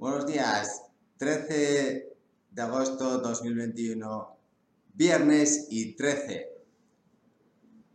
[0.00, 0.84] Buenos días,
[1.16, 2.16] 13
[2.52, 4.36] de agosto 2021,
[4.94, 6.48] viernes y 13.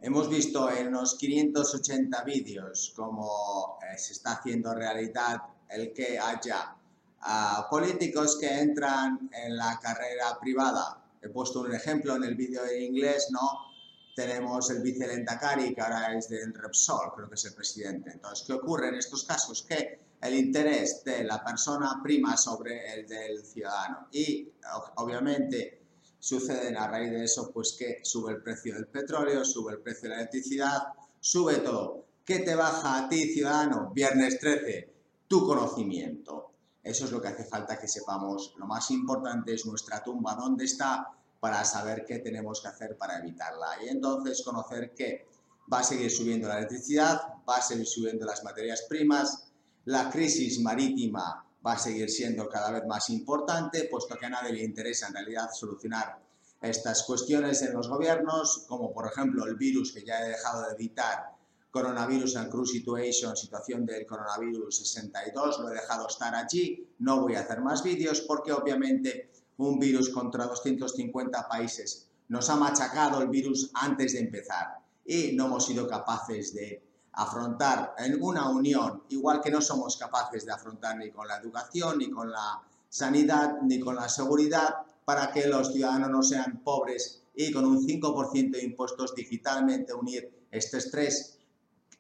[0.02, 6.76] Hemos visto en unos 580 vídeos cómo eh, se está haciendo realidad el que haya
[7.22, 11.02] uh, políticos que entran en la carrera privada.
[11.22, 13.73] He puesto un ejemplo en el vídeo en inglés, ¿no?
[14.16, 18.12] Tenemos el vicelentacari, que ahora es del Repsol, creo que es el presidente.
[18.12, 19.66] Entonces, ¿qué ocurre en estos casos?
[19.68, 24.08] Que el interés de la persona prima sobre el del ciudadano.
[24.12, 24.52] Y,
[24.96, 25.82] obviamente,
[26.20, 30.04] sucede a raíz de eso, pues que sube el precio del petróleo, sube el precio
[30.04, 30.84] de la electricidad,
[31.20, 32.06] sube todo.
[32.24, 33.92] ¿Qué te baja a ti, ciudadano?
[33.94, 34.94] Viernes 13,
[35.28, 36.52] tu conocimiento.
[36.82, 38.56] Eso es lo que hace falta que sepamos.
[38.58, 41.12] Lo más importante es nuestra tumba, dónde está
[41.44, 43.76] para saber qué tenemos que hacer para evitarla.
[43.84, 45.28] Y entonces conocer que
[45.72, 49.52] va a seguir subiendo la electricidad, va a seguir subiendo las materias primas,
[49.84, 54.54] la crisis marítima va a seguir siendo cada vez más importante, puesto que a nadie
[54.54, 56.18] le interesa en realidad solucionar
[56.62, 60.76] estas cuestiones en los gobiernos, como por ejemplo el virus que ya he dejado de
[60.76, 61.34] editar,
[61.72, 67.36] Coronavirus and Cruise Situation, situación del coronavirus 62, lo he dejado estar allí, no voy
[67.36, 72.08] a hacer más vídeos porque obviamente un virus contra 250 países.
[72.30, 76.82] Nos ha machacado el virus antes de empezar y no hemos sido capaces de
[77.14, 82.00] afrontar en una unión, igual que no somos capaces de afrontar ni con la educación,
[82.00, 87.22] ni con la sanidad, ni con la seguridad, para que los ciudadanos no sean pobres
[87.36, 91.38] y con un 5% de impuestos digitalmente unir estos tres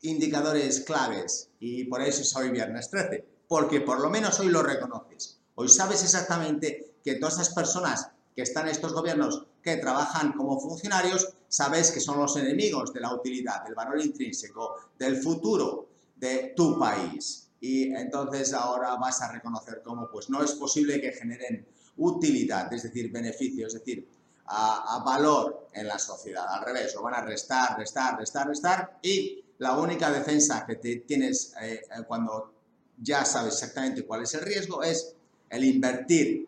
[0.02, 1.50] indicadores claves.
[1.60, 5.40] Y por eso es hoy viernes 13, porque por lo menos hoy lo reconoces.
[5.56, 10.60] Hoy sabes exactamente que todas esas personas que están en estos gobiernos que trabajan como
[10.60, 16.54] funcionarios, sabes que son los enemigos de la utilidad, del valor intrínseco, del futuro de
[16.56, 17.50] tu país.
[17.62, 21.66] Y entonces ahora vas a reconocer cómo pues no es posible que generen
[21.98, 24.08] utilidad, es decir, beneficio, es decir,
[24.48, 26.46] a, valor en la sociedad.
[26.48, 31.54] Al revés, lo van a restar, restar, restar, restar y la única defensa que tienes
[31.62, 32.54] eh, eh, cuando
[33.02, 35.16] ya sabes exactamente cuál es el riesgo es
[35.50, 36.48] el invertir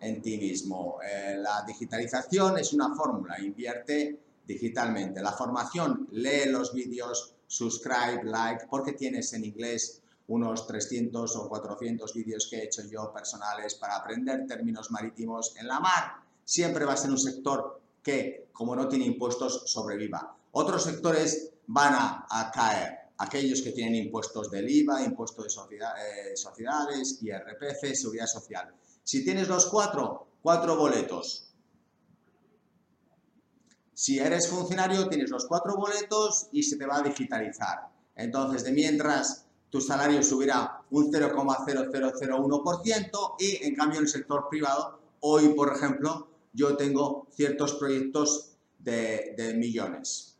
[0.00, 0.98] en ti mismo.
[1.02, 5.20] Eh, la digitalización es una fórmula, invierte digitalmente.
[5.20, 12.12] La formación, lee los vídeos, subscribe, like, porque tienes en inglés unos 300 o 400
[12.12, 16.16] vídeos que he hecho yo personales para aprender términos marítimos en la mar.
[16.44, 20.36] Siempre va a ser un sector que, como no tiene impuestos, sobreviva.
[20.52, 22.98] Otros sectores van a, caer.
[23.18, 28.74] Aquellos que tienen impuestos del IVA, impuestos de sociedades, sociedades, IRPF, seguridad social.
[29.06, 31.54] Si tienes los cuatro, cuatro boletos.
[33.94, 37.88] Si eres funcionario, tienes los cuatro boletos y se te va a digitalizar.
[38.16, 44.98] Entonces, de mientras, tu salario subirá un 0,0001% y, en cambio, en el sector privado,
[45.20, 50.36] hoy, por ejemplo, yo tengo ciertos proyectos de, de millones.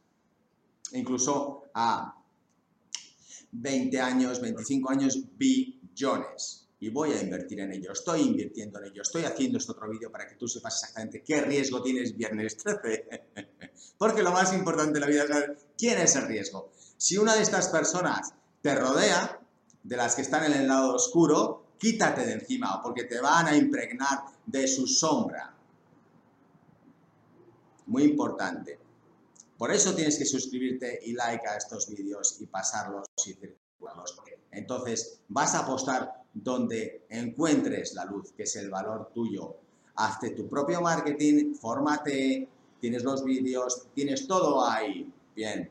[0.91, 2.17] Incluso a
[3.53, 9.03] 20 años, 25 años, billones y voy a invertir en ello, estoy invirtiendo en ello,
[9.03, 13.09] estoy haciendo este otro vídeo para que tú sepas exactamente qué riesgo tienes viernes 13.
[13.99, 16.71] Porque lo más importante de la vida es saber quién es el riesgo.
[16.99, 19.41] Si una de estas personas te rodea,
[19.87, 23.57] de las que están en el lado oscuro, quítate de encima porque te van a
[23.57, 25.55] impregnar de su sombra.
[27.87, 28.81] Muy importante.
[29.57, 34.17] Por eso tienes que suscribirte y like a estos vídeos y pasarlos y circularlos.
[34.51, 39.57] Entonces vas a apostar donde encuentres la luz, que es el valor tuyo.
[39.97, 42.49] Hazte tu propio marketing, fórmate,
[42.79, 45.11] tienes los vídeos, tienes todo ahí.
[45.35, 45.71] Bien,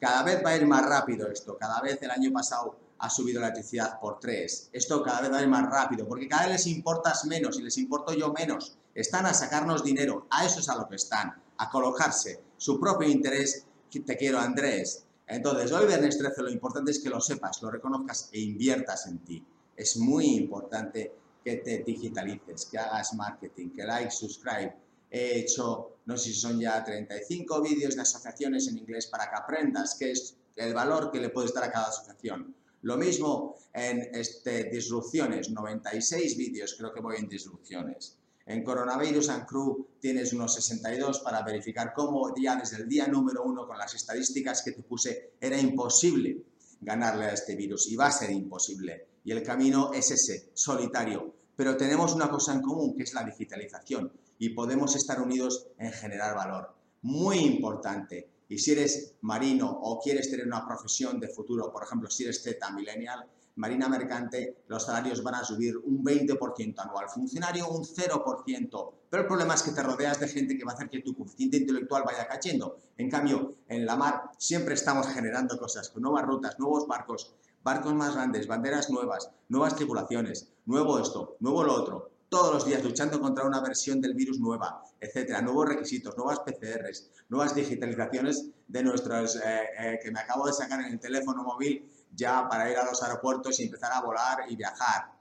[0.00, 3.40] cada vez va a ir más rápido esto, cada vez el año pasado ha subido
[3.40, 4.68] la electricidad por tres.
[4.72, 7.62] Esto cada vez va a ir más rápido, porque cada vez les importas menos y
[7.62, 8.76] les importo yo menos.
[8.94, 13.08] Están a sacarnos dinero, a eso es a lo que están, a colocarse su propio
[13.08, 13.64] interés.
[14.04, 15.04] Te quiero, Andrés.
[15.26, 19.18] Entonces, hoy viernes 13 lo importante es que lo sepas, lo reconozcas e inviertas en
[19.20, 19.44] ti
[19.80, 21.10] es muy importante
[21.42, 24.76] que te digitalices, que hagas marketing, que like, subscribe.
[25.10, 29.36] He hecho, no sé si son ya 35 vídeos de asociaciones en inglés para que
[29.36, 32.54] aprendas qué es el valor que le puedes dar a cada asociación.
[32.82, 38.18] Lo mismo en este, disrupciones, 96 vídeos creo que voy en disrupciones.
[38.44, 43.44] En Coronavirus and Crew tienes unos 62 para verificar cómo ya desde el día número
[43.44, 46.42] uno con las estadísticas que te puse era imposible
[46.82, 51.34] ganarle a este virus y va a ser imposible y el camino es ese, solitario.
[51.56, 55.92] Pero tenemos una cosa en común, que es la digitalización, y podemos estar unidos en
[55.92, 56.74] generar valor.
[57.02, 58.28] Muy importante.
[58.48, 62.42] Y si eres marino o quieres tener una profesión de futuro, por ejemplo, si eres
[62.42, 63.26] Z millennial,
[63.56, 69.28] Marina Mercante, los salarios van a subir un 20% anual, funcionario un 0%, pero el
[69.28, 72.04] problema es que te rodeas de gente que va a hacer que tu coeficiente intelectual
[72.06, 72.78] vaya cayendo.
[72.96, 77.94] En cambio, en la mar siempre estamos generando cosas, con nuevas rutas, nuevos barcos, barcos
[77.94, 83.20] más grandes, banderas nuevas, nuevas tripulaciones, nuevo esto, nuevo lo otro, todos los días luchando
[83.20, 89.36] contra una versión del virus nueva, etcétera, nuevos requisitos, nuevas PCRs, nuevas digitalizaciones de nuestros,
[89.36, 92.84] eh, eh, que me acabo de sacar en el teléfono móvil ya para ir a
[92.84, 95.12] los aeropuertos y empezar a volar y viajar.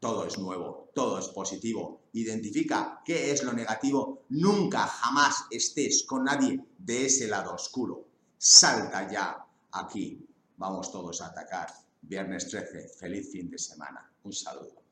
[0.00, 2.02] Todo es nuevo, todo es positivo.
[2.12, 4.22] Identifica qué es lo negativo.
[4.30, 8.04] Nunca, jamás estés con nadie de ese lado oscuro.
[8.38, 10.27] Salta ya aquí.
[10.58, 11.72] Vamos todos a atacar.
[12.02, 14.10] Viernes 13, feliz fin de semana.
[14.24, 14.87] Un saludo.